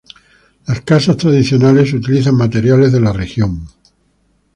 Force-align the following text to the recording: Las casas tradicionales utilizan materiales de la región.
Las 0.65 0.81
casas 0.81 1.15
tradicionales 1.15 1.93
utilizan 1.93 2.33
materiales 2.33 2.91
de 2.91 3.01
la 3.01 3.13
región. 3.13 3.67